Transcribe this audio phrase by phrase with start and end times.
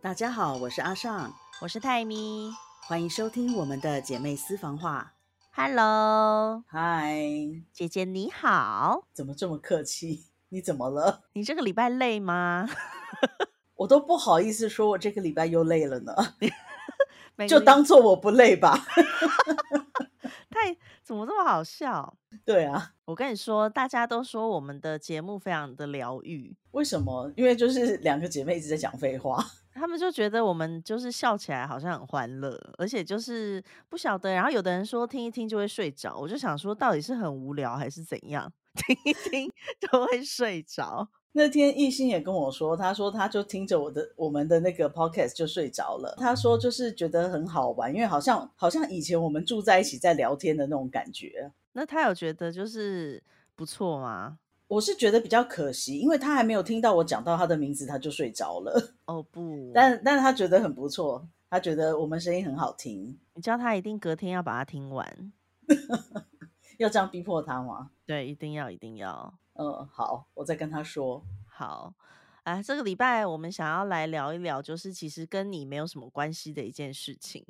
[0.00, 2.52] 大家好，我是阿尚，我是泰咪，
[2.86, 5.14] 欢迎收听我们的姐妹私房话。
[5.50, 7.18] Hello，嗨，
[7.72, 10.26] 姐姐你好，怎么这么客气？
[10.50, 11.24] 你怎么了？
[11.32, 12.68] 你这个礼拜累吗？
[13.74, 16.14] 我都不好意思说，我这个礼拜又累了呢，
[17.48, 18.78] 就当做我不累吧。
[20.48, 22.16] 太怎么这么好笑？
[22.48, 27.30] 对啊，我跟你说，大家都说我们的节目非常的疗愈，为什么？
[27.36, 29.44] 因为就是两个姐妹一直在讲废话。
[29.74, 34.32] 他们就觉得我们就是笑起来好像很欢乐，而且就是不晓得。
[34.32, 38.50] 然后有的人说听一听就会睡着，我就想说到底是很无聊还是怎样？
[38.74, 41.06] 听一听就会睡着。
[41.32, 46.16] 那天艺兴也跟我说，他说他就听着我的我们的那个 podcast 就睡着了。
[46.18, 51.52] 他说就是觉得很好玩，因为好像好像以前我们住在一起在聊天的那种感觉。
[51.72, 53.22] 那他有觉得就是
[53.54, 54.38] 不错吗？
[54.68, 58.94] 我是觉得比较可惜，因为他还没有听到我讲到他的名字，他就睡着了。
[59.06, 65.32] 哦不， 但但是他觉得很不错，他觉得我们声音很好听，你叫他一定隔天要把它听完。
[66.78, 67.90] 要这样逼迫他吗？
[68.06, 69.34] 对，一定要，一定要。
[69.54, 71.24] 嗯，好，我再跟他说。
[71.46, 71.92] 好，
[72.48, 77.44] 啊，这个礼拜我们想要来聊一聊，就是其实跟你没有什么关系的一件事情。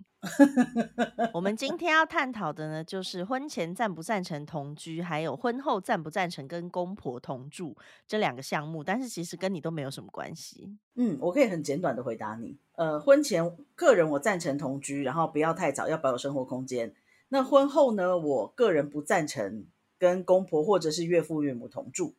[1.32, 7.76] 我们今天要探讨的呢，就是婚前赞不赞成同居，还有婚后赞不赞成跟公婆同住
[8.08, 10.76] 这两个项目，但是其实跟你都没有什么关系。
[10.96, 12.58] 嗯，我可以很简短的回答你。
[12.74, 16.92] 呃，婚前个人我赞成同居，然后不要太早，要保有生活空间。
[17.28, 22.16] 那婚后呢，我个人不赞成跟公婆或者是岳父岳母同住。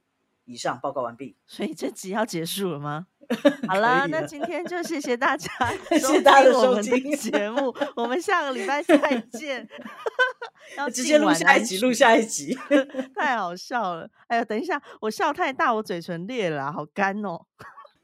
[0.49, 1.37] 以上报告完毕。
[1.45, 3.07] 所以这集要结束了吗？
[3.69, 5.47] 好了，那今天就谢谢大家，
[5.91, 8.97] 谢谢大家的收我们的听节目，我们下个礼拜再
[9.33, 9.67] 见。
[10.77, 12.57] 要直接录下一集，录下一集。
[13.15, 14.09] 太好笑了！
[14.27, 17.39] 哎呀，等一下，我笑太大，我嘴唇裂了啊，好干哦，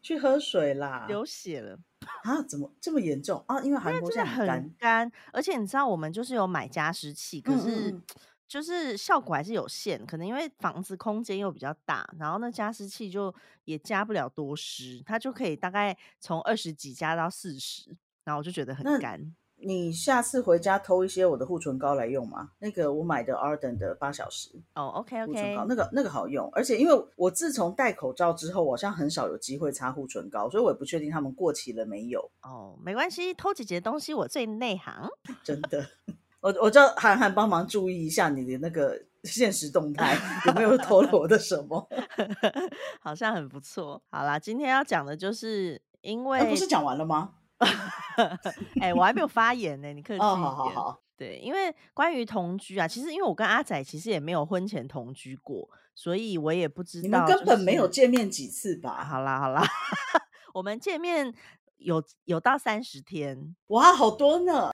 [0.01, 1.05] 去喝水啦！
[1.07, 1.77] 流血了，
[2.23, 2.41] 啊？
[2.47, 3.59] 怎么这么严重啊？
[3.61, 5.11] 因为韩国真的很干。
[5.33, 8.01] 而且你知道，我们就是有买加湿器，可嗯是
[8.47, 13.33] 就是效果还是有限，可能因为房子空间又比较大，然后那加湿器就
[13.65, 19.35] 也加不了多湿，它就可以大概从二十几加到四十，然后我就觉得很那干。
[19.57, 22.51] 你下次回家偷一些我的护唇膏来用吗？
[22.59, 32.29] 那个我买的 Arden 的八小时哦，OK 护唇 OK，膏，那个那个好用，而且因为我自从戴口罩之后，我好像很少有机会擦护唇膏，所以我也不确定他们过期了没有。
[32.43, 35.09] 哦，没关系，偷姐姐的东西我最内行。
[35.41, 35.87] 真的，
[36.45, 41.89] 我我叫涵涵帮忙注意一下你的那个现实动态，有没有 偷了我的什么？
[43.01, 43.99] 好像很不错。
[44.11, 47.31] 好啦，今天要讲的就是因为那、不是讲完了吗？
[48.79, 50.29] 哎、我还没有发言呢，你客气一点。
[50.29, 57.87] 哦，好好好，对，因为关于同居啊，其实因为我跟阿仔其实也没有婚前同居过，所以我也不知道、你们根本没有。
[57.87, 59.03] 见面几次吧？
[59.03, 59.65] 好啦好啦，
[60.53, 61.33] 我们见面
[61.77, 64.69] 有有到三十天，哇，好多呢！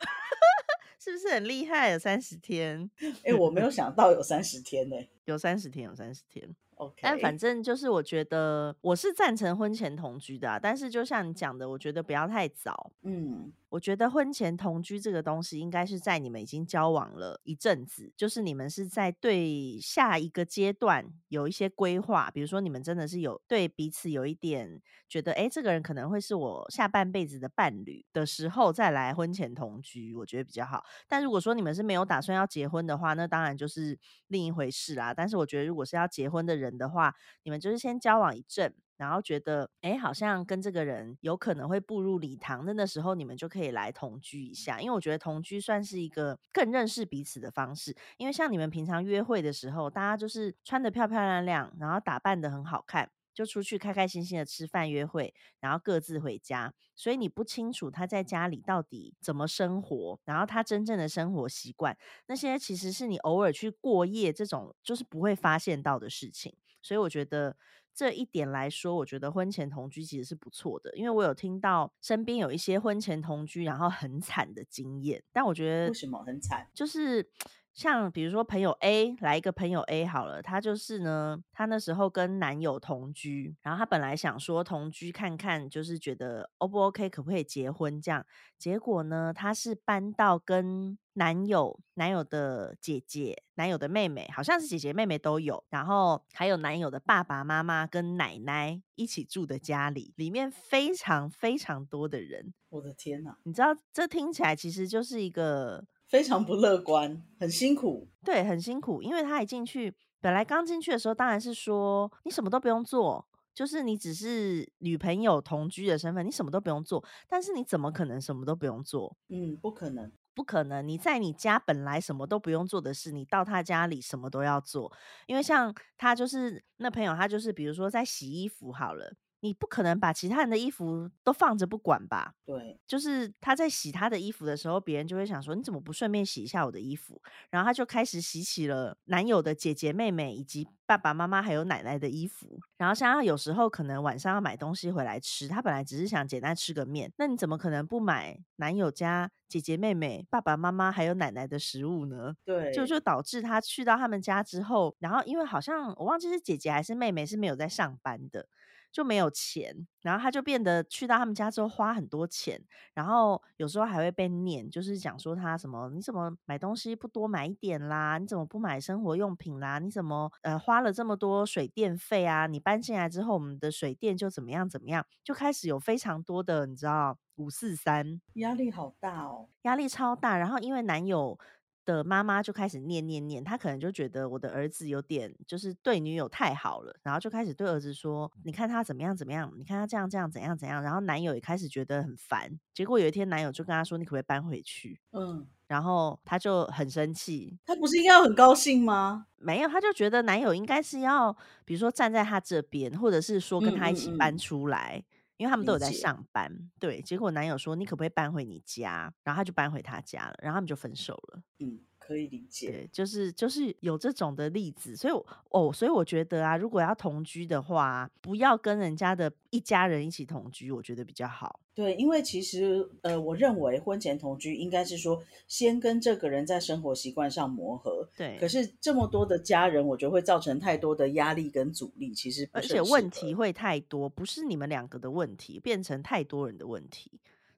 [1.03, 1.89] 是不是很厉害？
[1.89, 2.88] 有三十天，
[3.23, 4.95] 哎，我没有想到有三十天呢。
[5.25, 6.56] 有三十天，有三十天。
[6.75, 12.91] OK，但反正就是，我觉得我是赞成婚前同居的、啊，但是就像你讲的，我觉得不要太早。
[13.01, 30.84] 嗯，我觉得婚前同居这个东西，应该是在你们已经交往了一阵子，就是你们是在对下一个阶段有一些规划，比如说你们真的是有对彼此有一点觉得，哎，这个人可能会是我下半辈子的伴侣的时候，再来婚前同居，我觉得比较好。
[31.08, 35.14] 但如果说你们是没有打算要结婚的话，那当然就是另一回事啦。
[35.14, 38.76] 但是我觉得，如果是要结婚的人的话，你们就是先交往一阵。
[39.01, 47.97] 然后觉得，哎，好像跟这个人有可能会步入礼堂，那那时候你们就可以来同居一下，因为我觉得同居算是一个更认识彼此的方式。
[48.17, 56.72] 因为像你们平常约会的时候，大家就是穿的漂漂亮亮，然后打扮的很好看，就出去开开心心的吃饭约会，然后各自回家。
[56.95, 61.97] 所以你不清楚他在家里到底怎么生活，然后他真正的生活习惯，
[62.28, 66.56] 那些其实是你偶尔去过夜这种就是不会发现到的事情。
[66.84, 67.57] 所以我觉得。
[67.94, 76.67] 这一点来说，我觉得婚前同居其实是不错的，因为我有听到身边有一些婚前同居然后很惨的经验，但我觉得为什么很惨？
[76.73, 77.29] 就是
[77.73, 88.26] 像比如说朋友 A 来一个朋友 A 好了，她就是呢，她那时候跟男友同居，然后她本来想说同居看看，就是觉得 O 不 OK，可不可以结婚这样，
[88.58, 108.09] 结果呢，她是搬到跟男友、男友的姐姐、男友的妹妹，好像是姐姐妹妹都有，然后还有男友的爸爸妈妈跟奶奶一起住的家里，里面非常非常多的人，我的天哪，你知道这听起来其实就是一个非常不乐观，很辛苦。
[108.23, 117.02] 对，很辛苦，因为他一进去，本来刚进去的时候，当然是说你什么都不用做，就是你只是女朋友同居的身份，你什么都不用做。
[117.29, 119.16] 但是你怎么可能什么都不用做？
[119.29, 120.11] 嗯，不可能。
[120.34, 124.91] 不可能，你在你家本来什么都不用做的事，你到他家里什么都要做。
[125.28, 129.14] 因为像他就是那朋友，他就是比如说在洗衣服好了。
[129.41, 132.34] 你不可能把其他人的衣服都放着不管吧？
[132.46, 142.59] 对，就是他在洗他的衣服的时候，别人就会想说：“你怎么不顺便洗一下我的衣服？”然后他就开始洗起了男友的姐姐、妹妹以及爸爸妈妈还有奶奶的衣服。
[142.78, 152.35] 然后像他有时候可能晚上要买东西回来吃，他本来只是想简单吃个面，那你怎么可能不买男友家姐姐、妹妹、爸爸妈妈还有奶奶的食物呢？
[152.46, 158.47] 对，就就导致他去到他们家之后，然后因为好像我忘记是姐姐还是妹妹是没有在上班的。
[158.91, 162.61] 就没有钱，然后他就变得去到他们家之后花很多钱，
[162.93, 168.17] 然后有时候还会被念，就是讲说他什么你怎么买东西不多买一点啦？
[168.17, 169.79] 你怎么不买生活用品啦？
[169.79, 172.47] 你怎么呃花了这么多水电费啊？
[172.47, 175.05] 你搬进来之后，我们的水电就怎么样怎么样？
[175.23, 180.38] 就开始有非常多的你知道五四三，压力好大哦，压力超大。
[180.38, 181.40] 然后因为男友。
[181.85, 192.59] 的妈妈就开始念念念，她可能就觉得我的儿子有点就是对女友太好了，然后就开始对儿子说：“你看他怎么样怎么样，你看他这样这样怎样怎样。”然后男友也开始觉得很烦。
[192.73, 197.57] 结果有一天，男友就跟他说：“你可不可以搬回去？”嗯，然后他就很生气。
[197.66, 199.28] 他不是应该要很高兴吗？
[199.37, 201.35] 没有，他就觉得男友应该是要，
[201.66, 205.03] 比如说站在他这边，或者是说跟他一起搬出来。
[205.41, 207.02] 因为他们都有在上班，对。
[207.02, 211.41] 结果男友说：“你可不可以搬回你家？”然后他就搬回他家了，然后他们就分手了。
[211.59, 211.79] 嗯，
[212.11, 212.69] 可以理解。
[212.69, 215.13] 对，就是就是有这种的例子，所以
[215.49, 221.59] 哦，所以我觉得啊，如果要同居的话，不要跟人家的一家人一起同居，我觉得比较好。
[221.73, 228.05] 对，因为其实呃，我认为婚前同居应该是说先跟这个人在生活习惯上磨合。
[228.17, 228.37] 对。
[228.37, 237.09] 可是这么多的家人，我觉得会造成太多的压力跟阻力，其实而且问题会太多，不是你们两个的问题，变成太多人的问题。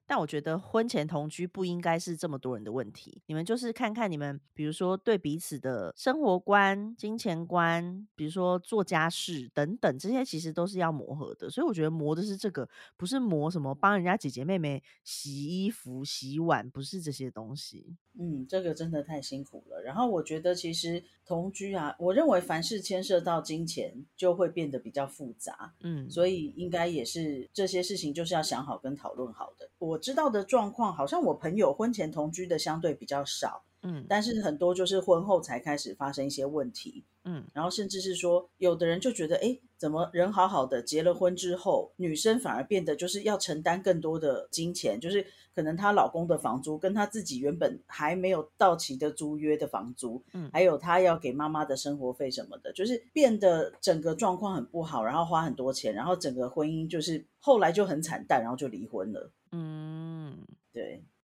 [0.06, 3.22] 但我觉得婚前同居不应该是这么多人的问题。
[3.26, 11.48] 你们就是看看你们，比如说对彼此的生活观、金钱观，比如说做家事等等，这些其实都是要磨合的。
[11.48, 17.96] 所以我觉得磨的是这个，不是磨什么帮人家姐姐妹妹洗衣服、洗碗，不是这些东西。
[18.16, 19.82] 嗯，这个真的太辛苦了。
[19.82, 25.74] 然后我觉得其实同居啊，我认为凡是牵涉到金钱，就会变得比较复杂。
[25.80, 29.68] 嗯，所以应该也是这些事情就是要想好跟讨论好的。
[29.78, 33.62] 我我知道的状况，好像我朋友婚前同居的相对比较少。
[33.84, 37.04] 嗯，但是很多就是婚后才开始发生一些问题。
[37.26, 59.30] 嗯，然后甚至是说，有的人就觉得，哎，怎么人好好的，结了婚之后，女生反而变得就是要承担更多的金钱，就是可能她老公的房租跟她自己原本还没有到期的租约的房租，嗯，还有她要给妈妈的生活费什么的，就是变得整个状况很不好，然后花很多钱，然后整个婚姻就是后来就很惨淡，然后就离婚了。
[59.56, 59.93] 嗯，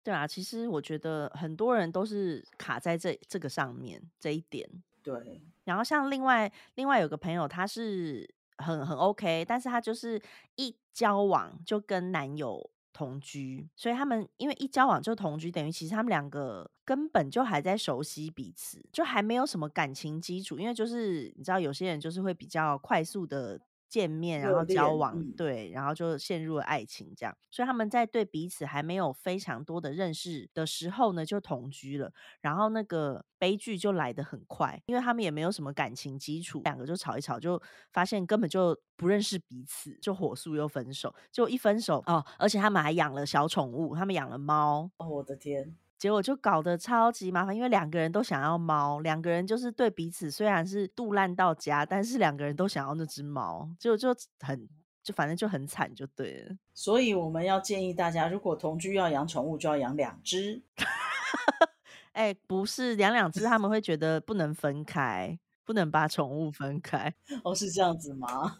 [0.09, 0.15] 对。
[0.15, 4.67] 啊，其实我觉得很多人都是卡在这这个上面这一点。
[5.03, 8.27] 对，然后像另外另外有个朋友，他是
[8.57, 10.21] 很很 OK，但是他就是
[10.55, 23.61] 一交往就跟男友同居，所以他们因为一交往就同居，等于其实他们两个根本就还在熟悉彼此，就还没有什么感情基础，因为就是你知道有些人就是会比较快速的。
[23.89, 27.35] 见面，然后交往，对，然后就陷入了爱情，这样。
[27.49, 32.13] 所以他们在对彼此还没有非常多的认识的时候呢，就同居了。
[32.41, 37.61] 然后那个悲剧就来得很快，因为他们也没有什么感情基础，两个就吵一吵，就
[37.91, 41.13] 发现根本就不认识彼此，就火速又分手。
[41.31, 44.91] 就一分手哦，而且他们还养了小宠物，他们养了猫。
[44.97, 45.75] 哦，我的天！
[45.99, 54.67] 结果就搞得超级麻烦，因为两个人都想要猫，两个人就是对彼此虽然是杜烂到家，但是两个人都想要那只猫，就就很
[55.03, 56.55] 就反正就很惨就对了。
[56.73, 60.63] 所以我们要建议大家，如果同居要养宠物，就要养两只。
[62.13, 65.37] 哎，不是养两只，他们会觉得不能分开。
[65.69, 68.57] 不能把宠物分开哦，是这样子吗？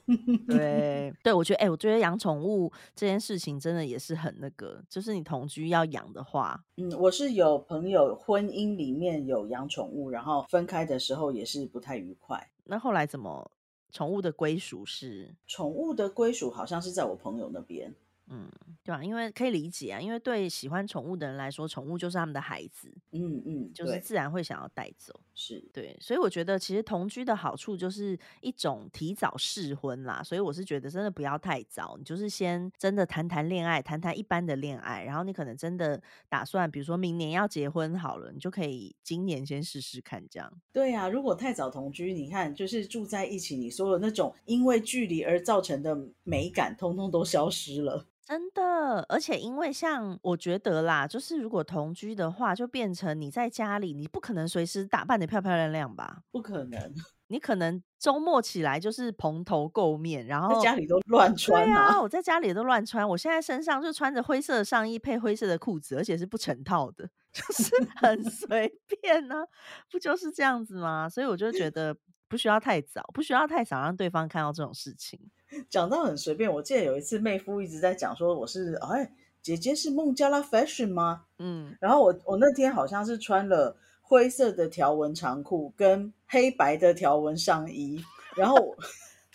[0.48, 12.48] 对 对，我觉得，哎，我觉得养宠物这件事情真的也是很那个，就是你同居要养的话，嗯，我是有朋友婚姻里面有养宠物，然后分开的时候也是不太愉快。
[12.66, 13.50] 那后来怎么？
[13.92, 15.34] 宠物的归属是？
[15.48, 17.92] 宠物的归属好像是在我朋友那边。
[18.28, 18.48] 嗯，
[18.84, 22.96] 对啊，因为可以理解啊，因为对喜欢宠物的人来说，宠物就是他们的孩子。
[23.14, 25.20] 嗯嗯，就是自然会想要带走。
[25.42, 40.52] 是，对，所以我觉得其实同居的好处就是一种提早试婚啦，所以我是觉得真的不要太早，你就是先真的谈谈恋爱，谈谈一般的恋爱，然后你可能真的打算，比如说明年要结婚好了，你就可以今年先试试看这样。
[40.74, 48.06] 对呀、如果太早同居，你看就是住在一起，你说的那种因为距离而造成的美感，通通都消失了。
[48.30, 56.20] 真的，而且因为像我觉得啦，就是如果同居的话，就变成你在家里，你不可能随时打扮的漂漂亮亮吧？
[56.30, 56.80] 不可能，
[57.30, 62.02] 你可能周末起来就是蓬头垢面，然后在家里都乱穿对啊，啊。
[62.02, 68.72] 我在家里都乱穿，我现在身上就穿着灰色的上衣配灰色的裤子，而且是不成套的， 就是很随
[69.02, 69.44] 便呢、
[69.92, 71.10] 不就是这样子吗？
[71.10, 71.98] 所以我就觉得
[72.30, 75.20] 不需要太早，不需要太早让对方看到这种事情。
[75.68, 81.24] 讲到很随便，我记得有一次妹夫一直在讲说我是哎姐姐是孟加拉 fashion 吗？
[81.40, 88.04] 嗯，然后我我那天好像是穿了灰色的条纹长裤跟黑白的条纹上衣，
[88.36, 88.78] 然后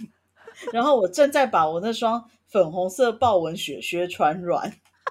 [0.73, 4.73] 然后我正在把我那双粉红色豹纹雪靴穿软，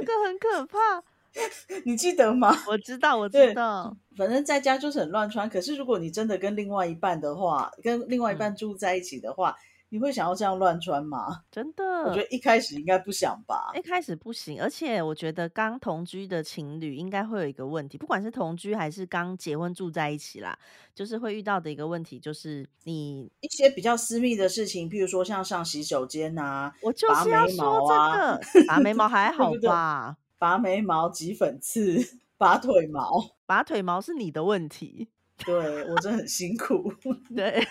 [0.00, 1.02] 那个很可怕。
[1.84, 2.54] 你记得吗？
[2.66, 3.96] 我知道，我知道。
[4.16, 9.54] 反正在家就是很乱穿，可是如果你真的跟另外一半的话，跟另外一嗯半住在一起的话，
[9.90, 11.42] 你会想要这样乱穿吗？
[11.52, 13.70] 真的我觉，得一开始应该不想吧。
[13.76, 20.58] 一开始不行，而且我觉得刚同居的情侣应该会有一个问题，不管是同居还是刚结婚住在一起啦，
[20.94, 30.16] 就是会遇到的一个问题，就是你，一些比较私密的事情，譬如说像上洗手间啊、我就是要说毛啊这个， 拔眉毛还好吧？
[30.38, 35.08] 拔眉毛、挤粉刺、拔腿毛，拔腿毛是你的问题，
[35.44, 36.92] 对我真的很辛苦，
[37.34, 37.66] 对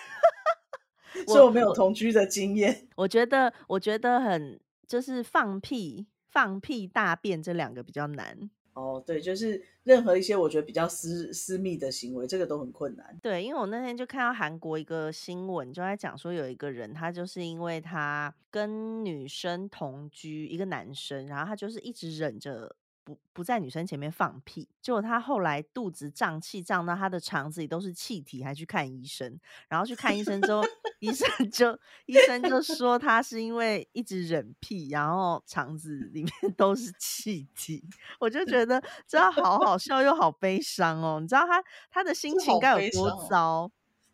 [1.26, 2.86] 所以我没有同居的经验。
[2.96, 8.50] 我觉得，我觉得很就是放屁、放屁、大便这两个比较难。
[8.78, 13.18] 哦，对，就是任何一些我觉得比较私私密的行为，这个都很困难。
[13.20, 22.76] 对，因为我那天就看到韩国一个新闻，就在讲说有一个人，他就是因为他跟女生同居，一个男生，然后他就是一直忍着
[23.08, 30.62] 不不在女生前面放屁，结果他后来肚子胀气胀到他的肠子里都是气体，还去看医生，然后去看医生之后，
[30.98, 31.72] 医生 就
[32.04, 37.82] 医生就说他是因为一直忍屁，然后肠子里面都是气体，
[38.20, 41.18] 我就觉得这样 好好笑又好悲伤哦。
[41.18, 43.70] 你知道他他的心情该有多糟？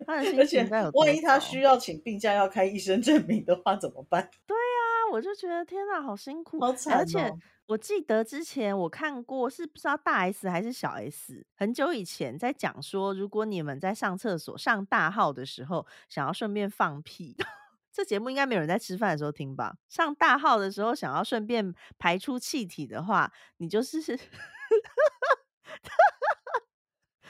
[0.07, 4.31] 他的心情该有多万一他需要请病假要开医生证明的话怎么办？
[4.47, 7.39] 对啊，我就觉得天哪，好辛苦，哎好惨而且哦！
[7.67, 17.37] 我记得之前我看过，是不知道大 S 还是小 S，很久以前在讲说，如果你们在上厕所上大号的时候，想要顺便放屁。
[17.91, 19.77] 这节目应该没有人在吃饭的时候听吧？
[19.89, 23.99] 上大号的时候想要顺便排出气体的话，你就是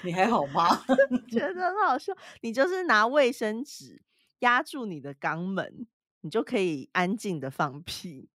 [0.02, 0.84] 你还好吗？
[1.30, 4.02] 觉得很好笑，你就是拿卫生纸
[4.40, 5.86] 压住你的肛门，
[6.22, 8.30] 你就可以安静的放屁。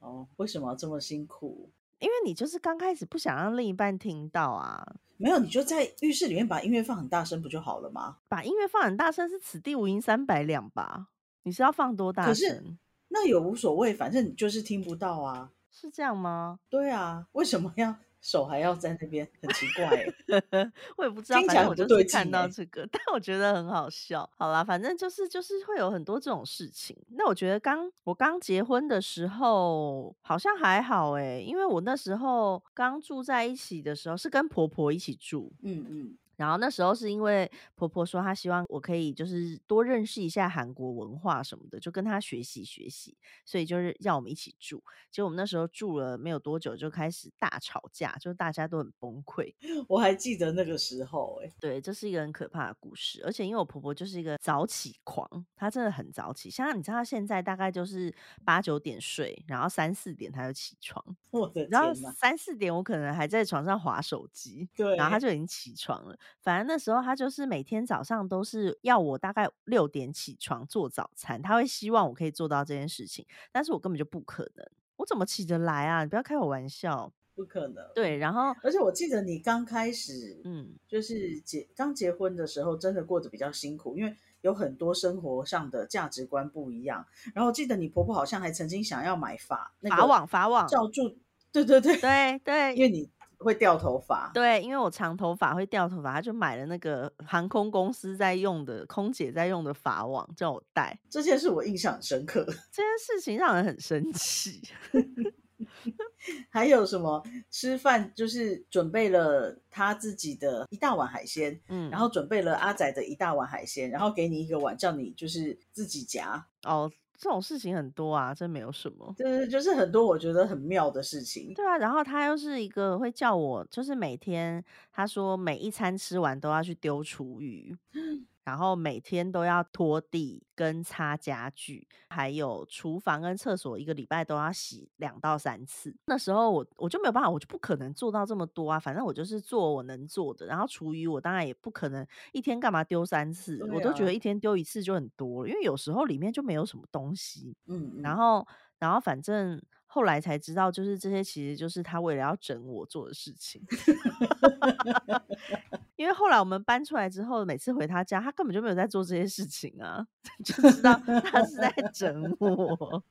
[0.00, 1.70] 哦，为什么要这么辛苦？
[1.98, 8.16] 因为你就是刚开始不想让另一半听到啊，没有，你就在浴室里面把音乐放很大声不就好了吗？
[8.28, 11.08] 把音乐放很大声是此地无银三百两吧？
[11.42, 12.78] 你是要放多大可是声？
[13.08, 15.52] 那也无所谓，反正你就是听不到啊。
[15.70, 16.58] 是这样吗？
[16.68, 19.26] 对啊，为什么要手还要在那边？
[19.40, 20.14] 很奇怪欸。
[20.96, 24.28] 我也不知道，反正我就是看到欸这个， 但我觉得很好笑。
[24.36, 26.96] 好啦，反正就是就是会有很多这种事情。
[27.10, 44.82] 那我觉得刚我刚结婚的时候好像还好诶、因为我那时候刚住在一起的时候是跟婆婆一起住，嗯嗯，然后那时候是因为婆婆说她希望我可以就是多认识一下韩国文化什么的，就跟她学习学习，所以就是要我们一起住。
[45.10, 49.54] 结果我们那时候住了没有多久就开始大吵架，就大家都很崩溃。
[49.86, 56.48] 我还记得那个时候、欸，对，这是一个很可怕的故事，而且因为我婆婆就是一个早起狂，她真的很早起。
[56.48, 58.14] 像你知道，她现在大概就是
[58.46, 61.92] 八九点睡，然后三四点她就起床，我的然后！
[62.16, 66.16] 三四点我可能还在床上划手机，对，然后她就已经起床了。
[66.40, 76.04] 反正那时候他就是每天早上都是要我大概六点起床做早餐，他会希望我可以做到这件事情，但是我根本就不可能，我怎么起得来啊？
[76.04, 77.12] 你不要开我玩笑。
[77.32, 87.06] 不可能。，对，然后而且我记得你刚开始，嗯，就是结刚结婚的时候，真的过得比较辛苦，因为有很多生活上的价值观不一样。
[87.32, 91.16] 然后我记得你婆婆好像还曾经想要买法那个法网法网，罩住，
[91.50, 93.08] 对对对，对对，因为你
[93.40, 100.98] 会掉头发，对，因为我长头发会掉头发，他就买了那个航空公司在用的空姐在用的发网，叫我戴。
[101.08, 102.44] 这件事我印象很深刻。
[102.70, 104.60] 这件事情让人很生气。
[106.50, 116.46] 还有什么吃饭就是准备了他自己的一大碗海鲜，嗯，然后准备了阿仔的一大碗海鲜，然后给你一个碗，叫你就是自己夹。
[116.64, 116.90] 哦，
[117.20, 119.14] 这种事情很多啊，真没有什么。
[119.14, 121.52] 对，就是很多我觉得很妙的事情。
[121.52, 127.76] 对啊，然后他又是一个会叫我，就是每天他说每一餐吃完都要去丢厨余。
[128.50, 135.94] 然后每天都要拖地跟擦家具，还有厨房跟厕所，一个礼拜都要洗两到三次。
[136.06, 138.76] 那时候我我就没有办法，我就不可能做到这么多啊。
[138.76, 140.46] 反正我就是做我能做的。
[140.46, 147.56] 然后厨余我当然也不可能一天干嘛丢三次，对我都觉啊得一天丢一次就很多了，因为有时候里面就没有什么东西。
[147.68, 148.44] 嗯嗯，然后
[148.80, 153.60] 然后反正后来才知道，就是这些其实就是他为了要整我做的事情。
[155.96, 160.06] 因为后来我们搬出来之后，每次回他家，他根本就没有在做这些事情啊，
[160.44, 160.94] 就知道
[161.24, 163.02] 他是在整我。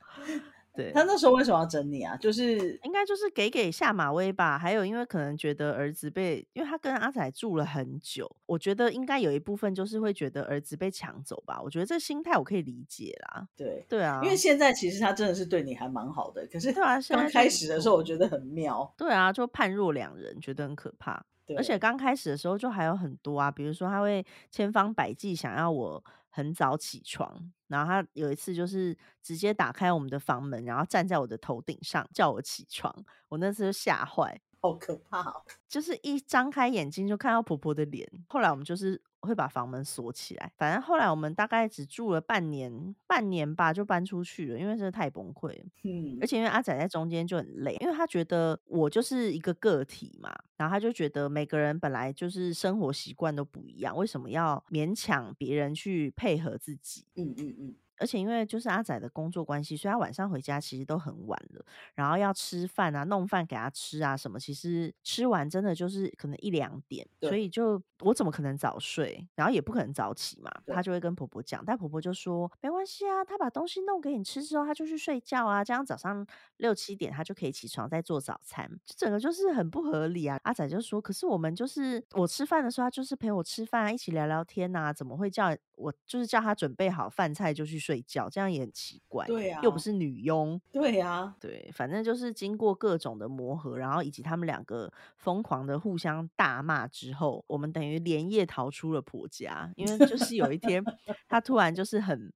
[0.75, 2.15] 对，他那时候为什么要整你啊？
[2.17, 4.57] 就是应该就是给给下马威吧。
[4.57, 11.61] 还有，因为可能觉得儿子被，因为他跟阿仔住了很久，我觉得应该有一部分就是会觉得儿子被抢走吧。
[11.61, 13.47] 我觉得这心态我可以理解啦。
[13.55, 18.93] 对，对啊，因为现在其实他真的是对你还蛮好的，可是对啊，刚开始的时候，我觉得很妙。
[18.97, 21.21] 对啊，就判若两人，觉得很可怕。
[21.45, 26.03] 对，而且刚开始的时候就还有很多啊，比如说他会千方百计想要我
[26.39, 32.95] 很早起床，然后他有一次就是直接打开我们的房门，然后站在我的头顶上叫我起床，
[33.27, 35.41] 我那次就吓坏，好可怕哦。
[35.67, 38.09] 就是一张开眼睛就看到婆婆的脸。
[38.27, 45.65] 后来我们就是会把房门锁起来，反正后来我们大概只住了半年，半年吧就搬出去了，因为真的太崩溃了。
[45.83, 57.05] 嗯而，且因为阿仔在中间就很累，因为他觉得我就是一个个体嘛，然后他就觉得每个人本来就是生活习惯都不一样，为什么要勉强别人去配合自己？
[57.15, 61.65] 嗯嗯嗯，而且因为就是阿仔的工作关系，所以他晚上回家其实都很晚了，
[61.95, 70.75] 然后要吃饭啊、弄饭给他吃啊什么，其实吃完真的就是可能一两点，所以就我怎么可能早睡，然后也不可能早起嘛，对。
[70.75, 76.25] 他就会跟婆婆讲，但婆婆就说没关系啊，他把东西弄给你吃之后，他就去睡觉啊，这样早上
[76.57, 80.39] 六七点他就可以起床再做早餐，这整个就是很不合理啊。
[80.43, 89.25] 阿仔就说，可是我们就是我吃饭的时候，他就是陪我吃饭啊，一起聊聊天呐、怎么会叫我就是叫他准备好饭菜就去睡觉，这样也很奇怪。
[89.25, 90.59] 对啊又不是女佣。
[90.71, 99.71] 对呀，对，反正就是经过各种的磨合，然后以及他们两个疯狂的互相大骂之后，我们等于连夜逃出了婆家。
[99.75, 100.83] 因为就是有一天，
[101.29, 102.31] 他突然就是很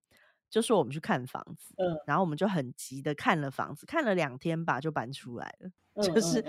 [0.50, 6.42] 就说我们去看房子，嗯然后我们就很急的看了房子，看了两天吧就搬出来了，嗯就是、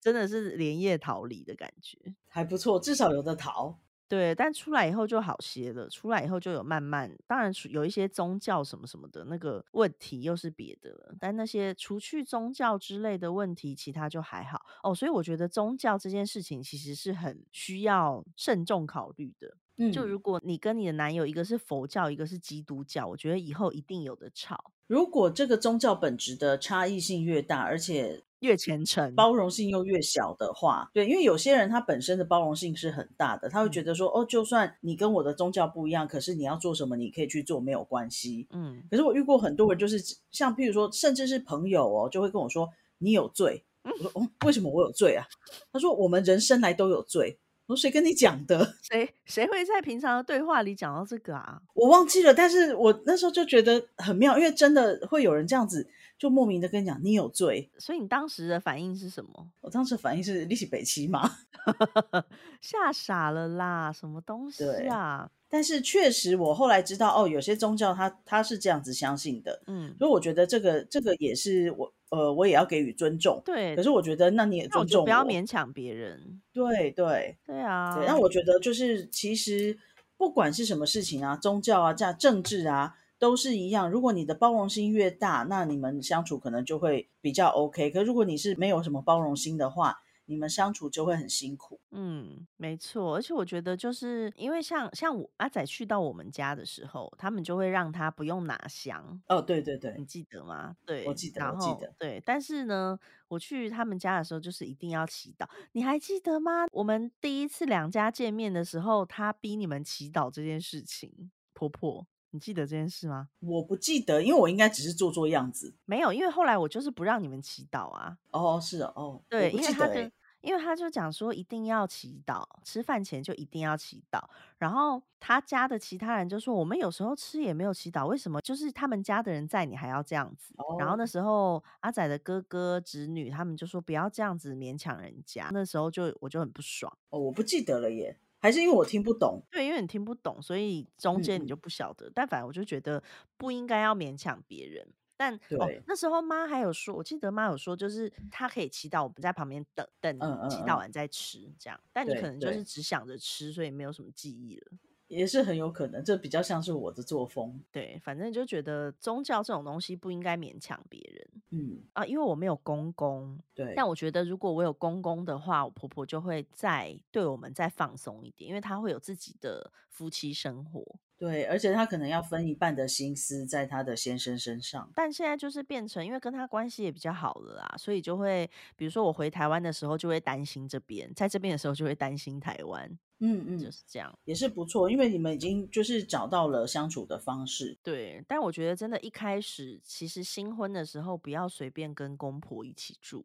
[0.00, 1.98] 真的是连夜逃离的感觉。
[2.28, 3.78] 还不错，至少有的逃。
[4.12, 5.88] 对，但出来以后就好些了。
[5.88, 11.14] 出来以后就有慢慢，当然有一些宗教什么什么的那个问题又是别的了。
[11.18, 14.94] 但那些除去宗教之类的问题，其他就还好哦。
[14.94, 19.56] 所以我觉得宗教这件事情其实是很需要慎重考虑的。
[19.78, 29.14] 嗯，就如果你跟你的男友一个是佛教，一个是基督教，我觉得以后一定有的吵，如果这个宗教本质的差异性越大，而且越虔诚。
[29.16, 38.46] 包容性又越小的话，对，因为有些人他本身的包容性是很大的，他会觉得说，哦，就算你跟我的宗教不一样，可是你要做什么，你可以去做，没有关系。
[38.50, 39.98] 嗯，可是我遇过很多人，就是
[40.30, 43.64] 像譬如说，甚至是朋友哦，就会跟我说你有罪。
[43.84, 45.26] 我说哦，为什么我有罪啊？
[45.72, 47.38] 他说我们人生来都有罪。
[47.66, 48.74] 我说谁跟你讲的？
[48.82, 51.60] 谁谁会在平常的对话里讲到这个啊？
[51.74, 57.70] 我忘记了，但是我那时候就觉得很妙，因为真的会有人这样子，就莫名的跟你讲你有罪。
[57.78, 59.50] 所以你当时的反应是什么？
[59.60, 61.30] 我当时反应是利息北七嘛，
[62.60, 63.92] 吓傻了啦！
[63.92, 65.30] 什么东西对啊？
[65.48, 73.42] 但是确实我后来知道哦，有些宗教它它是这样子相信的，嗯，所以我觉得这个这个也是我呃我也要给予尊重。
[73.44, 73.76] 对。
[73.76, 76.40] 可是我觉得那你也尊重就不要勉强别人。
[76.54, 79.78] 对对对啊，对，那我觉得就是其实
[80.16, 83.88] 不管是什么事情啊，宗教啊、这样政治啊，都是一样。
[83.88, 87.88] 如果你的包容心越大，那你们相处可能就会比较 OK。
[87.92, 91.78] 可如果你是没有什么包容心的话，你们相处就会很辛苦。
[91.92, 100.74] 嗯，没错，而且我觉得就是因为像像我阿仔去到我们家的时候，他们就会让他不用拿香，哦，对对对你，记得吗？
[100.84, 105.46] 对，我记得我记得对，但是呢，我去他们家的时候，就是一定要祈祷。
[105.74, 106.66] 你还记得吗？
[106.72, 113.28] 我们第一次两家见面的时候，他逼你们祈祷这件事情，婆婆，你记得这件事吗？
[113.40, 115.74] 我不记得，因为我应该只是做做样子。
[115.84, 118.18] 没有，因为后来我就是不让你们祈祷啊。
[118.32, 120.12] 哦，是哦，哦对，因为他跟记得哎。
[120.42, 124.20] 因为他就讲说一定要祈祷，吃饭前就一定要祈祷。
[124.58, 128.40] 然后他家的其他人就说，我们有时候吃也没有祈祷，为什么？
[128.40, 130.52] 就是他们家的人在，你还要这样子。
[130.80, 135.48] 然后那哦，时候阿仔的哥哥侄女他们就说不要这样子勉强人家。
[135.52, 139.40] 那时候就我就很不爽，哦，我不记得了耶，还是因为我听不懂。
[139.50, 142.10] 对，因为你听不懂，所以中间你就不晓得。
[142.14, 143.02] 但反正我就觉得
[143.38, 144.86] 不应该要勉强别人。
[145.16, 151.80] 但哦，对，那时候妈还有说，我记得妈有说，就是她可以祈祷，我们在旁边等等嗯嗯嗯，祈祷完再吃，这样。
[151.92, 154.72] 但你可能就是只想着吃，所以没有什么记忆了。
[155.16, 157.60] 也是很有可能，这比较像是我的作风。
[157.70, 170.82] 对，反正就觉得宗教这种东西不应该勉强别人嗯，啊，因为我没有公公，对，但我觉得如果我有公公的话，我婆婆就会再对我们再放松一点，因为她会有自己的夫妻生活。
[171.22, 174.90] 对，而且他可能要分一半的心思在他的先生身上。
[174.92, 184.12] 但现在就是变成，因为跟他关系也比较好了啦，所以就会，比如说我回台湾的时候就会担心这边，在这边的时候就会担心台湾，嗯嗯就，是这样。
[184.24, 187.78] 也是不错，因为你们已经就是找到了相处的方式。
[187.84, 193.24] 对，但我觉得真的，一开始其实新婚的时候不要随便跟公婆一起住。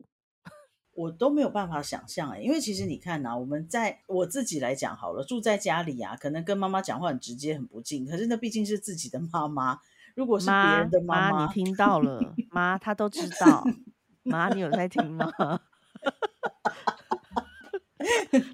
[0.98, 9.80] 我都没有办法想象哎，因为其实你看呐、我们在我自己来讲好了，住在家里啊，可能跟妈妈讲话很直接、很不敬，可是那毕竟是自己的妈妈，
[10.16, 12.34] 如果是别人妈的妈妈，你妈，听到了？
[12.50, 13.64] 妈，她都知道。
[14.24, 15.32] 妈，你有在听吗？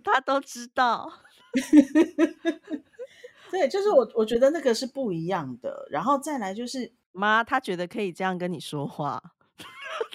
[0.04, 1.10] 她都知道。
[3.52, 5.88] 对，就是我我觉得那个是不一样的。
[5.90, 9.32] 然后再来就是妈，她觉得可以这样跟你说话。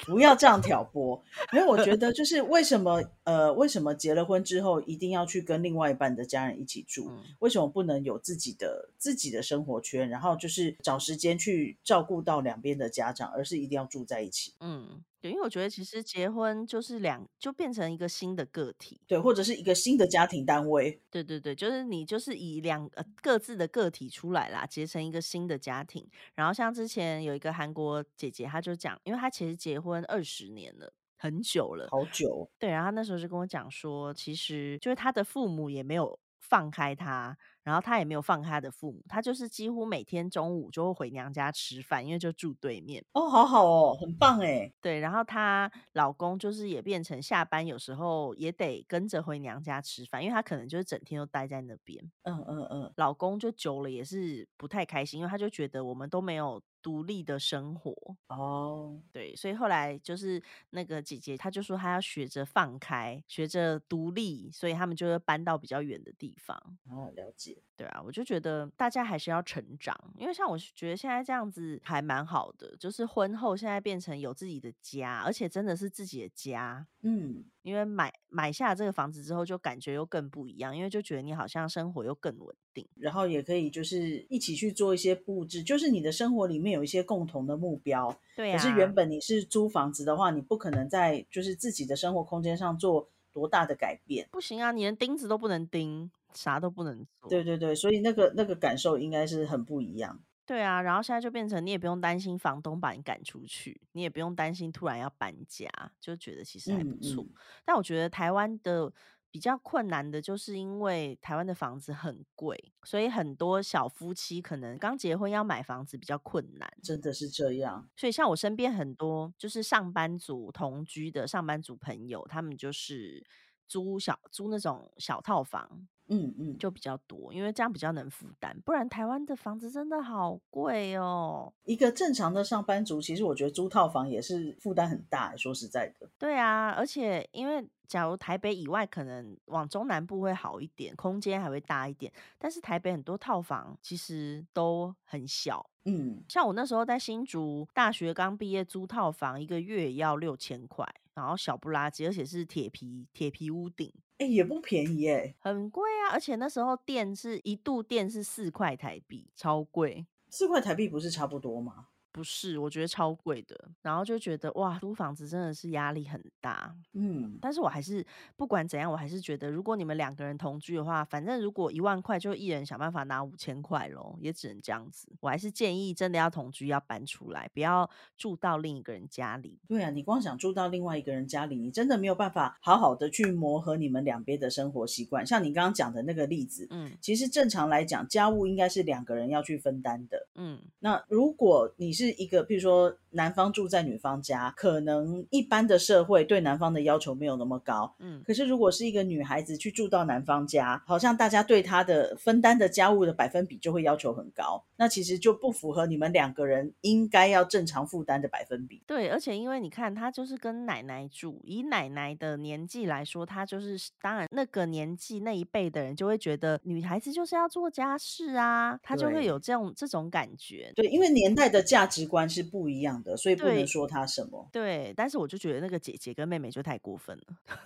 [0.07, 1.22] 不要这样挑拨，
[1.53, 7.09] 因为我觉得就是为什么呃，为什么结了婚之后一定要去跟另外一半的家人一起住？
[7.11, 14.53] 嗯，为什么不能有自己的自己的生活圈，然后就是找时间去照顾到两边的家长，而是一定要住在一起？
[14.61, 19.00] 嗯，对，因为我觉得其实结婚就是两，就变成一个新的个体。
[19.07, 21.00] 对，或者是一个新的家庭单位。
[21.11, 26.09] 对对对，就是你就是以两呃各自的个体出来啦，结成一个新的家庭。
[26.35, 31.88] 然后像之前有一个韩国姐姐，她就讲，因为她其实结婚二十年了，很久了。
[31.90, 37.37] 好久，对，然后她那时候就跟我讲说，其实就是她的父母也没有放开她，
[37.68, 43.04] 然后她也没有放开她的父母，她就是几乎每天中午就会回娘家吃饭，因为就住对面。
[43.12, 44.72] 哦，好好哦，很棒哎。
[44.81, 52.02] 对，然后她老公就是也变成下班有时候也得跟着回娘家吃饭，因为他可能就是整天都待在那边。
[52.22, 57.92] 嗯嗯嗯，老公就久了也是不太开心，因为他就觉得我们都没有独立的生活。
[58.28, 66.56] 哦，对，所以后来就是那个姐姐，她就说她要学着放开，学着独立，所以他们就会搬到比较远的地方。
[66.88, 67.62] 啊，了解。
[67.76, 76.88] 对啊，我就觉得大家还是要成长，因为像我觉得现在这样子还蛮好的，就是婚后现在变成有自己的家，而且真的是自己的家。
[77.02, 82.88] 嗯，因为买买下这个房子之后，就感觉又更不一样，因为就觉得你好像生活又更稳定。
[82.96, 88.16] 然后也可以就是一起去做一些布置，就是你的生活里面有一些共同的目标。
[88.36, 94.28] 对可是原啊，本你是租房子的话，你不可能在就是自己的生活空间上做多大的改变。
[94.30, 97.28] 不行啊，你连钉子都不能钉，啥都不能做。
[97.28, 100.20] 对对对，所以那个那个感受应该是很不一样。
[100.46, 105.68] 对啊，然后现在就变成你也不用担心房东把你赶出去，你也不用担心突然要搬家，
[106.00, 107.22] 就觉得其实还不嗯错。
[107.22, 107.30] 嗯，
[107.66, 108.90] 但我觉得台湾的
[109.38, 116.68] 比较困难的，就是因为台湾的房子很贵，所以很多小夫妻可能刚结婚要买房子比较困难。
[116.83, 117.88] 真的是这样。
[117.94, 123.24] 所以像我身边很多就是上班族同居的上班族朋友，他们就是
[123.68, 128.59] 租小租那种小套房嗯嗯，就比较多，因为这样比较能负担。
[128.64, 131.53] 不然台湾的房子真的好贵哦。
[131.64, 135.37] 一个正常的上班族，其实我觉得租套房也是负担很大。
[135.37, 142.12] 说实在的，对啊，而且因为假如台北以外，可能往中南部会好一点，空间还会大一点。
[142.38, 150.87] 但是台北很多套房其实都很小，嗯，像我那时候在新竹大学刚毕业租套房，一个月也要六千块，
[151.18, 156.12] 然后小不拉几，而且是铁皮铁皮屋顶，哎，也不便宜哎，很贵啊！
[156.12, 160.07] 而且那时候电是一度电是四块台币，超贵。
[160.31, 161.88] 四块台币不是差不多吗？
[162.18, 166.74] 不是，我觉得超贵的，然后就觉得哇，租房子真的是压力很大。
[166.94, 168.04] 嗯，但是我还是
[168.35, 175.09] 不管怎样，我还是觉得，如果你们两个人同居的话，反正如果一万块，就一人想办法拿五千块咯，也只能这样子。
[175.20, 179.61] 我还是建议，真的要同居要搬出来，不要住到另一个人家里。
[179.68, 185.24] 对啊，你光想住到另外一个人家里，你真的没有办法好好的去磨合你们两边的生活习惯。
[185.24, 190.26] 像你刚刚讲的那个例子，嗯其实正常来讲，家务应该是两个人要去分担的。
[190.35, 197.94] 嗯那如果你是一个，譬如说男方住在女方家，可能一般的社会对男方的要求没有那么高。
[197.99, 208.83] 嗯，可是如果是一个女孩子去住到男方家，好像大家对她的分担的家务的百分比就会要求很高，那其实就不符合你们两个人应该要正常负担的百分比。
[208.87, 220.73] 对，而且因为你看，她就是跟奶奶住，以奶奶的年纪来说，她就是当然那个年纪那一辈的人就会觉得女孩子就是要做家事啊，她就会有这种这种感觉。
[220.77, 224.48] 对，因为年代的价值观是不一样的，所以不能说他什么。
[224.53, 227.24] 对，但是我就觉得那个姐姐跟妹妹就太过分了。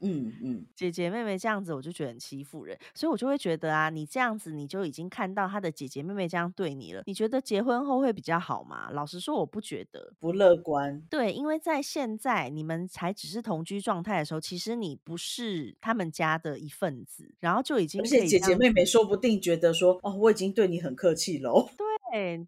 [0.00, 8.90] 嗯嗯，姐姐妹妹这样子，我就觉得很欺负人，所以我就会觉得啊，你这样子你就已经看到他的姐姐妹妹这样对你了，你觉得结婚后会比较好吗？
[8.92, 10.12] 老实说，我不觉得。
[10.20, 11.02] 不乐观。
[11.10, 21.68] 对，因为在现在你们才只是同居状态的时候，其实你不是他们家的一份子，然后就已经而且姐姐妹妹说不定觉得说，哦，我已经对你很客气喽。
[21.76, 21.84] 对，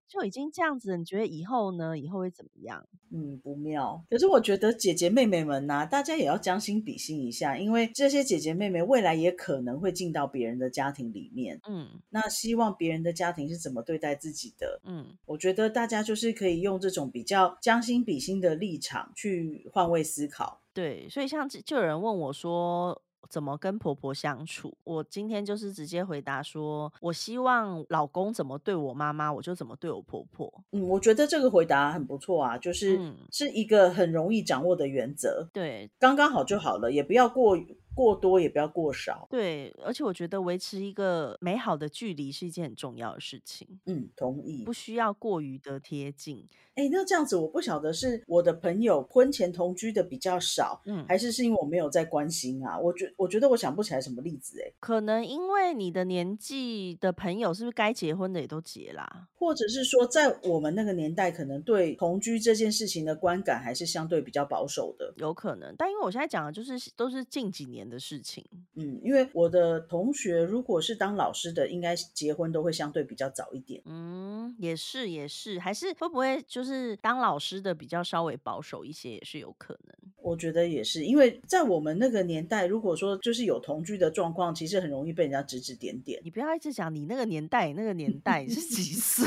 [0.08, 1.98] 就已经这样子，你觉得以后呢？
[1.98, 2.86] 以后会怎么样？
[3.12, 4.02] 嗯，不妙。
[4.08, 11.60] 可是我觉得姐姐妹妹们呐、大家也要将心比心一下，因为这些姐姐妹妹未来也可能会进到别人的家庭里面。
[11.68, 14.80] 嗯那希望别人的家庭是怎么对待自己的？
[14.84, 20.60] 嗯，我觉得大家就是可以用这种比较将心比心的立场去换位思考。
[20.72, 23.00] 对，所以像就就有人问我说。
[23.30, 24.76] 怎么跟婆婆相处？
[24.82, 30.52] 我今天就是直接回答说，我希望老公怎么对我妈妈，我就怎么对我婆婆。
[30.72, 37.56] 嗯，我觉得这个回答很不错啊，就是、嗯是一个很容易掌握的原则，对刚刚好就好了，也不要过
[38.00, 39.28] 过多，也不要过少。
[39.30, 44.72] 对，而且我觉得维持一个美好的距离是一件很重要的事情，嗯，同意不。
[44.80, 46.48] 需要过于的贴近。
[46.74, 52.78] 哎，那这样子我不晓得是我的朋友婚前同居的比较少，嗯，还是是因为我没有在关心啊？
[52.78, 59.28] 我觉我觉得我想不起来什么例子哎，可能因为你的年纪的朋友是不是该结婚的也都结啦？
[59.34, 65.12] 或者是说在我们那个年代，可能对同居这件事情的观感还是相对比较保守的。
[65.18, 68.44] 有可能，但因为我现在讲的就是都是近几年的事情。
[68.76, 73.82] 嗯，因为我的同学如果是当老师的，应该结婚都会相对比较早一点。
[73.84, 79.99] 嗯，也是也是，还是会不会就是当老师的比较稍微保守一些，也是有可能。
[80.30, 86.20] 我觉得也是，因为在我们那个年代，如果说就是有同居的状况，其实很容易被人家指指点点。
[86.22, 89.26] 你不要一直讲你那个年代，那个年 代是几岁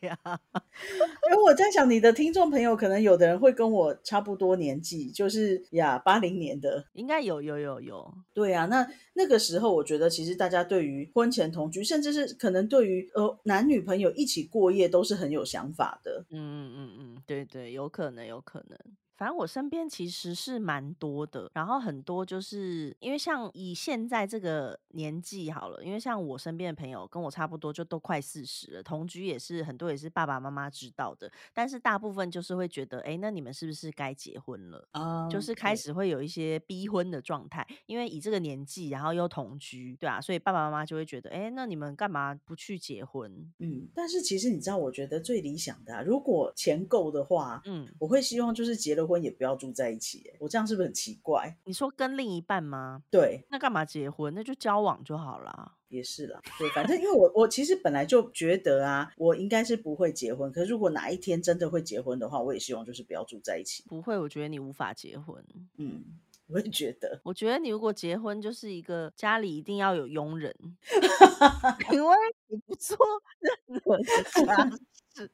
[0.00, 6.86] 呀、因 为我在想，你的听众朋友可能有的人会跟我差不多年纪，就是呀八零年的。
[6.94, 16.24] 应该有有有有，对啊，那那个时候，我觉得其实大家对于婚前同居，甚至是可能对于呃男女朋友一起过夜，都是很有想法的。
[16.30, 18.78] 嗯嗯嗯嗯，对对，有可能有可能。
[19.20, 34.88] 反正我身边其实是蛮多的，然后很多就是因为像以现在这个年纪好了，因为像我身边的朋友跟我差不多，就都快四十了，同居也是很多也是爸爸妈妈知道的，但是大部分就是会觉得，哎，那你们是不是该结婚了？
[34.92, 43.30] 啊就是开始会有一些逼婚的状态，因为以这个年纪，然后又同居，对啊，所以爸爸妈妈就会觉得，哎，那你们干嘛不去结婚？
[43.58, 50.18] 嗯，但是其实你知道，我觉得最理想的、啊，如果钱够的话，嗯，我会希望就是结了婚也不要住在一起。
[50.20, 51.56] 欸我这样是不是很奇怪？
[51.64, 53.02] 你说跟另一半吗？
[53.10, 54.32] 对，那干嘛结婚？
[54.34, 55.72] 那就交往就好了。
[55.88, 56.40] 也是啦。
[56.56, 60.50] 对，反正因为我我其实本来就觉得啊，我应该是不会结婚。
[60.52, 63.82] 可是如果哪一天真的会结婚的话，我也希望就是不要住在一起。
[63.88, 65.44] 不会，我觉得你无法结婚。
[65.78, 66.04] 嗯，
[66.46, 67.20] 我也觉得。
[67.24, 70.54] 我觉得你如果结婚，就是一个家里一定要有佣人，
[71.90, 72.96] 因为你不做
[73.40, 74.04] 任何的
[74.46, 74.70] 家
[75.12, 75.28] 事，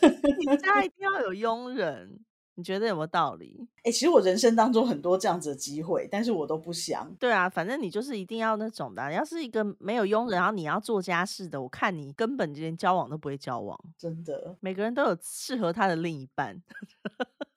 [0.38, 2.20] 你家一定要有佣人。
[2.54, 3.66] 你觉得有没有道理？
[3.82, 7.10] 哎、其实我人生当中很多这样子的机会，但是我都不想。
[7.18, 9.10] 对啊，反正你就是一定要那种的啊。
[9.10, 13.78] 要是一个没有佣人，然后你要做家事的，我看你根本连交往都不会交往。
[13.96, 16.62] 真的，每个人都有适合他的另一半，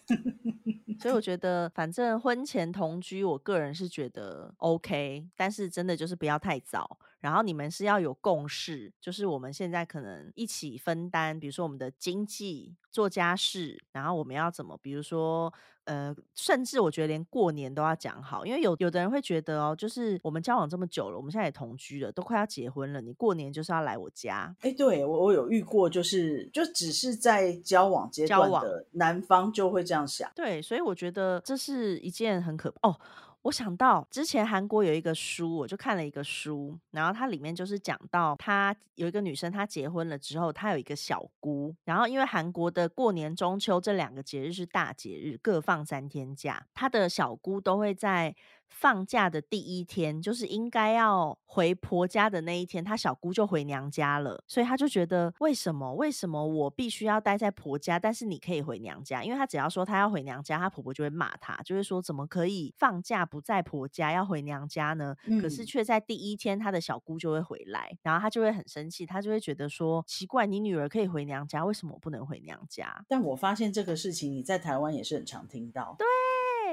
[1.02, 6.98] 所以我觉得，反正婚前同居，我个人是觉得 OK，但是真的就是不要太早。
[7.26, 15.52] 然后你们是要有共识，就是我们现在可能一起分担，比如说我们的经济、做家事，然后我们要怎么，比如说。
[15.86, 30.28] 呃，甚至我觉得连过年都要讲好，因为有有的人会觉得哦，就是我们交往这么久了，我们现在也同居了，都快要结婚了，你过年就是要来我家，哎、对我我有遇过，就是就只是在交往阶段交往的男方就会这样想。
[30.34, 33.00] 对，所以我觉得这是一件很可哦。
[33.46, 48.36] 我想到之前韩国有一个书，我就看了一个书，然后它里面就是讲到，她有一个女生，她结婚了之后，她有一个小姑，然后因为韩国的过年、中秋这两个节日是大节日，各放三天假，她的小姑都会在
[48.70, 59.24] 放假的第一天，就是应该要回婆家的那一天，她小姑就回娘家了，所以她就觉得为什么为什么我必须要待在婆家，但是你可以回娘家？
[59.24, 65.16] 因为她只要说她要回娘家，她婆婆就会骂她，就会说怎么可以放假不在婆家要回娘家呢？
[65.42, 73.06] 可是却在第一天她的小姑就会回来，然后她就会很生气，她就会觉得说奇怪，你女儿可以回娘家，为什么我不能回娘家？
[73.08, 75.96] 但我发现这个事情你在台湾也是很常听到。
[75.98, 76.06] 对。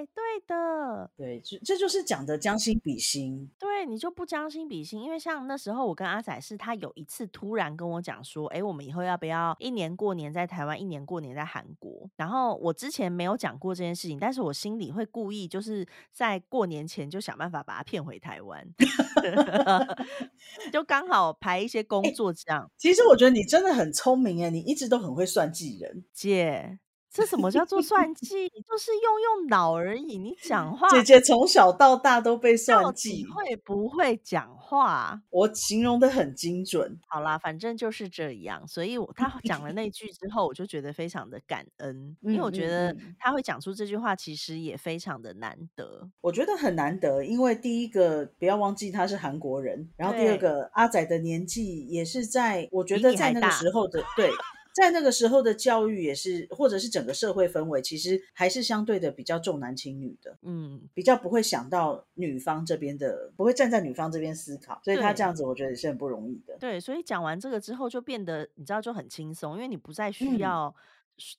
[0.07, 3.51] 对的，对，这这就是讲的将心比心。
[3.59, 12.09] 对你就不将心比心，因为像那时候我跟阿仔是，他有一次突然跟我讲说，哎，我们以后要不要一年过年在台湾，一年过年在韩国？
[12.17, 18.67] 然后我之前没有讲过这件事情，但是我心里会故意就是在过年前就想办法把他骗回台湾，
[20.73, 22.71] 就刚好排一些工作这样。
[22.79, 26.79] 其实我觉得你真的很聪明哎，你一直都很会算计人，姐。
[27.13, 28.49] 这什么叫做算计？
[28.49, 30.17] 就是用用脑而已。
[30.17, 35.21] 你讲 话，姐姐从小到大都被算计，会不会讲话？
[35.29, 36.99] 我形容的很精准。
[37.07, 38.67] 好啦，反正就是这样。
[38.67, 46.09] 所以他讲了那句之后，我就觉得非常的感恩，因为我觉得他会讲出这句话，其实也非常的难得。
[46.23, 54.31] 我觉得很难得，因为第一个不要忘记他是韩国人，然后第二个阿仔的年纪也是在，我觉得在那个时候的对。
[54.75, 66.57] 在那个时候的教育也是，或者是整个社会氛围，其实还是相对的比较重男轻女的，嗯，比较不会想到女方这边的，不会站在女方这边思考，所以他这样子，我觉得也是很不容易的。
[66.59, 70.75] 对，所以讲完这个之后，就变得你知道就很轻松，因为你不再需要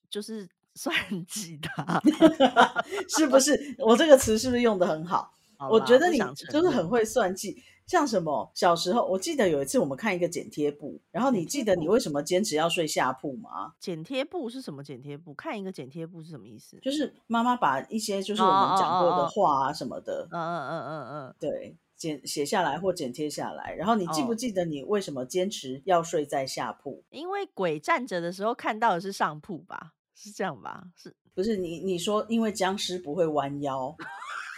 [0.10, 2.02] 就是 算计他，
[3.10, 3.76] 是不是？
[3.80, 5.32] 我这个词是不是用的很好？
[5.72, 6.20] 我觉得你
[6.52, 7.64] 就是很会算计。
[7.86, 8.52] 像什么？
[8.54, 13.74] 小时候我记得有一次我们看一个剪贴布，然后你记得你为什么坚持要睡下铺吗？
[13.80, 14.84] 剪贴布是什么？
[14.84, 16.78] 剪贴布看一个剪贴布是什么意思？
[16.82, 23.74] 就是妈妈把一些就是我们讲过的话啊什么的，嗯嗯嗯嗯嗯，对，剪写下来或剪贴下来。
[23.74, 27.04] 然后你记不记得你为什么坚持要睡在下铺？
[27.10, 29.94] 因为鬼站着的时候看到的是上铺吧？
[30.16, 30.84] 是这样吧？
[30.96, 33.96] 是不是你你说因为僵尸不会弯腰？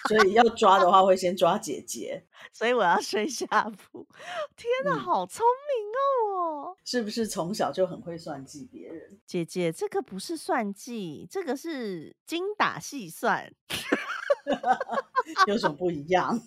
[0.07, 4.07] 所以要抓的话，会先抓姐姐， 所以我要睡下铺。
[4.55, 6.75] 天哪，好聪明哦！
[6.83, 9.19] 是不是从小就很会算计别人？
[9.25, 13.51] 姐姐，这个不是算计，这个是精打细算。
[15.47, 16.39] 有什么不一样？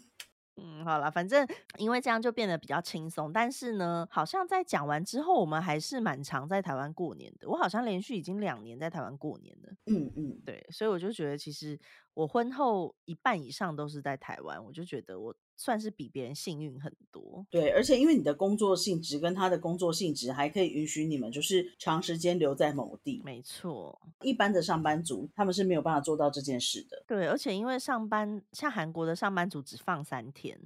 [0.61, 3.33] 嗯，好了，反正因为这样就变得比较轻松。
[3.33, 7.49] 但是呢，好像在讲完之后，我们还是蛮常在台湾过年的。
[7.49, 9.73] 我好像连续已经两年在台湾过年了。
[9.87, 11.79] 嗯嗯，对，所以我就觉得其实。
[12.14, 17.44] 我婚后一半以上都是在台湾，我就觉得我算是比别人幸运很多。
[17.51, 23.21] 对，而且因为你的工作性质跟他的工作性质，还可以允许你们就是长时间留在某地。
[23.25, 27.03] 没错，一般的上班族他们是没有办法做到这件事的。
[27.09, 30.57] 对，而且因为上班像韩国的上班族只放三天，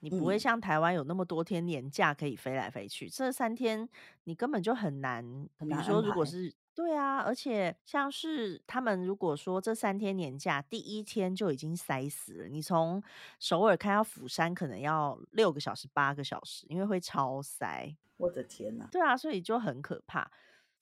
[0.00, 3.88] 你不会像台湾有那么多天年假可以飞来飞去，这三天
[4.24, 5.24] 你根本就很难。
[5.58, 13.02] 比如说，如果是对啊，而且像是他们如果说这三天年假第一天就已经塞死了，你从
[13.40, 17.92] 首尔开到釜山可能要六个小时、八个小时，因为会超塞。
[18.16, 18.86] 我的天哪！
[18.92, 20.30] 对啊，所以就很可怕。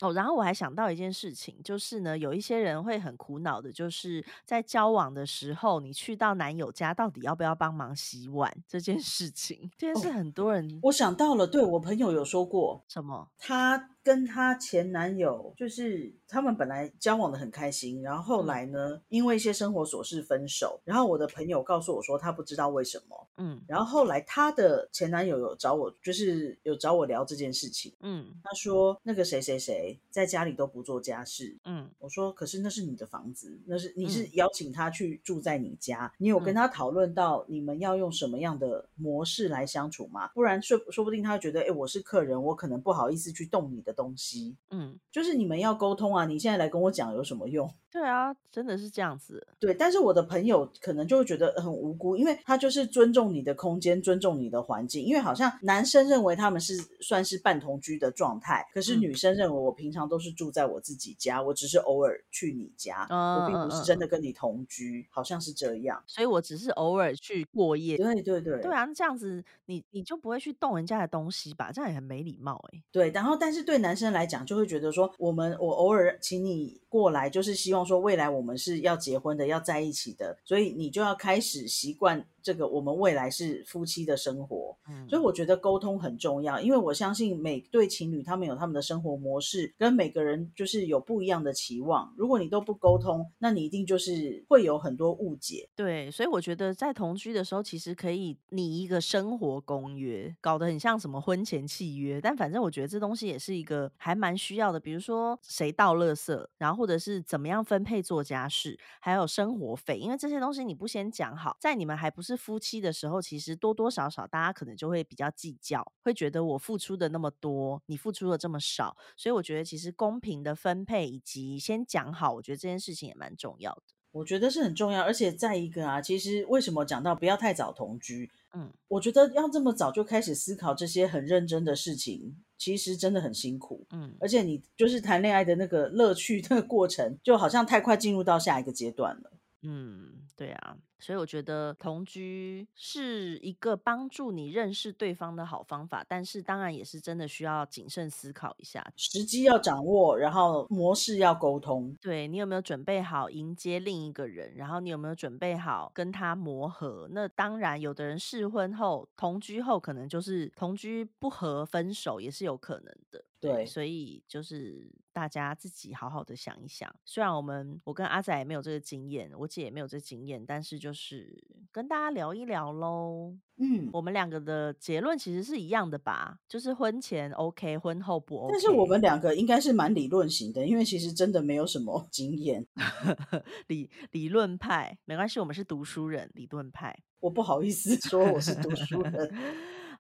[0.01, 9.71] 哦，然后我还想到一件事情，就是呢，有一些人会很苦恼的，就是在交往的时候，你去到男友家，到底要不要帮忙洗碗这件事情？
[9.79, 13.31] 这件事很多人，我想到了，对我朋友有说过什么？
[13.39, 13.96] 他。
[14.07, 20.81] 跟她前男友就是他们本来交往的很开心，然后后来呢，因为一些生活琐事分手。
[20.85, 23.27] 然后我的朋友告诉我说，他不知道为什么。
[23.39, 27.93] 嗯，然后后来她的前男友有找我，就是有找我聊这件事情。
[28.01, 31.57] 嗯，他说那个谁谁谁在家里都不做家事。
[31.65, 40.29] 嗯，我说可是那是你的房子，那是你是邀请他去住在你家，你有跟他讨论到你们要用什么样的模式来相处吗？
[40.33, 43.96] 不然说说不定他觉得，哎，我是客人，我可能不好意思去动你的。
[43.97, 46.27] 东西，嗯，就是你们要沟通啊！
[46.27, 47.69] 你现在来跟我讲有什么用？
[47.91, 49.47] 对啊，真的是这样子。
[49.59, 55.03] 对，但是我的朋友可能就会觉得很无辜，因为他就是尊重你的空间，尊重你的环境。
[55.03, 66.03] 因为好像男生认为他们是算是半同居的状态，可是女生认为我平常都是住在我自己家，我只是偶尔去你家，我并不是真的跟你同居，好像是这样。
[66.07, 67.97] 所以我只是偶尔去过夜。
[67.97, 71.73] 对对对，对啊，这样子你你就不会去动人家的东西吧？
[71.73, 72.83] 这样也很没礼貌哎。
[72.93, 82.27] 对，然后但是对男男生来讲，就会觉得说，我们我偶尔请你过来，就是希望说未来我们是要结婚的，要在一起的，所以你就要开始习惯。
[82.47, 84.79] 这个我们未来是夫妻的生活。
[84.89, 92.15] 嗯，所以我觉得沟通很重要，因为我相信每对情侣他们有他们的生活模式，跟每个人就是有不一样的期望。
[92.17, 95.69] 如果你都不沟通，那你一定就是会有很多误解。
[95.75, 102.21] 对，所以我觉得在同居的时候，其实可以拟一个生活公约，搞得很像什么婚前契约。
[102.21, 123.83] 但反正我觉得这东西也是一个还蛮需要的，比如说谁倒垃圾，然后或者是怎么样分配做家事，还有生活费，因为这些东西你不先讲好，在你们还不是夫妻的时候，其实多多少少大家可能就会比较计较，会觉得我付出的那么多，你付出的这么少，所以我觉得其实公平的分配以及先讲好，我觉得这件事情也蛮重要的。
[124.13, 128.31] 我觉得是很重要，而且再一个啊，其实为什么讲到不要太早同居？
[128.55, 133.87] 嗯，我觉得要这么早就开始思考这些很认真的事情，其实真的很辛苦。
[133.91, 139.33] 嗯，而且你就是谈恋爱的那个乐趣那个过程，就好像太快进入到下一个阶段了。
[139.61, 151.95] 嗯，对啊，所以我觉得同居是一个帮助你认识对方的好方法，但是当然也是真的需要谨慎思考一下，时机要掌握，然后模式要沟通。
[152.01, 157.09] 对你有没有准备好迎接另一个人，然后你有没有准备好跟他磨合？
[157.13, 163.23] 那当然，有的人试婚后同居后，可能就是同居不和分手也是有可能的。
[163.39, 166.93] 对，所以就是大家自己好好的想一想。
[167.05, 173.37] 虽然我们我跟阿仔也没有这个经验，我姐也没有这经验，但是就是跟大家聊一聊喽。
[173.59, 178.53] 嗯，我们两个的结论其实是一样的吧，就是婚前 OK，婚后不 OK。
[178.53, 182.67] 但是我们两个应该是蛮理论型的，因为其实真的没有什么 经验。
[183.69, 186.99] 理理论派没关系，我们是读书人，理论派。
[187.21, 189.35] 我不好意思说我是读书人。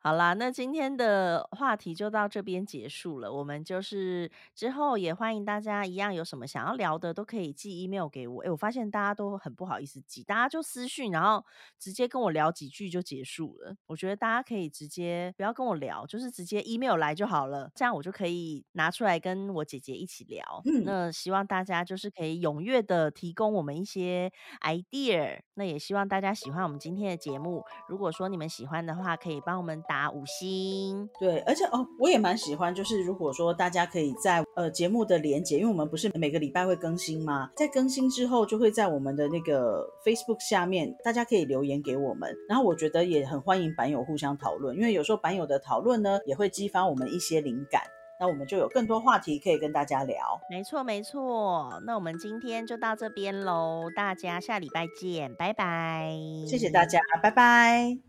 [0.06, 3.32] 好啦，那今天的话题就到这边结束了。
[3.32, 8.40] 我们就是之后也欢迎大家一样有什么想要聊的，都可以寄 email 给我。
[8.44, 11.44] 哎，我发现大家都很不好意思寄，大家就私讯，然后
[11.76, 13.74] 直接跟我聊几句就结束了。
[13.88, 20.62] 我觉得大家可以直接不要跟我聊，就是直接 email 来就好了，这样我就可以拿出来跟我姐姐一起聊。
[20.66, 24.30] 嗯那希望大家就是可以踊跃的提供我们一些
[24.60, 25.40] idea。
[25.54, 27.64] 那也希望大家喜欢我们今天的节目。
[27.88, 31.08] 如果说你们喜欢的话，可以帮我们打五星。
[31.18, 37.50] 对，而且哦，我也蛮喜欢，就是如果说大家可以在呃节目的连接，因为我们不是每个礼拜会更新吗？
[37.56, 42.30] 在更新之后，就会在我们的那个 Facebook 下面，大家可以留言给我们。
[42.46, 47.82] 然后我觉得也很欢迎版友互相讨论，因为有时候版友的讨论呢，也会激发我们一些灵感，
[48.20, 50.16] 那我们就有更多话题可以跟大家聊。
[50.50, 51.80] 没错，没错。
[51.86, 56.12] 那我们今天就到这边喽，大家下礼拜见，拜拜。
[56.46, 58.05] 谢谢大家，拜拜。